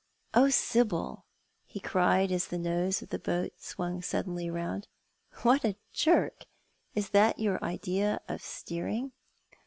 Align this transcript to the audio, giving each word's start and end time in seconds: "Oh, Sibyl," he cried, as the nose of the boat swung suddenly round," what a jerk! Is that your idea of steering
"Oh, 0.33 0.49
Sibyl," 0.49 1.27
he 1.63 1.79
cried, 1.79 2.31
as 2.31 2.47
the 2.47 2.57
nose 2.57 3.03
of 3.03 3.09
the 3.09 3.19
boat 3.19 3.53
swung 3.61 4.01
suddenly 4.01 4.49
round," 4.49 4.87
what 5.43 5.63
a 5.63 5.75
jerk! 5.93 6.45
Is 6.95 7.11
that 7.11 7.37
your 7.37 7.63
idea 7.63 8.19
of 8.27 8.41
steering 8.41 9.11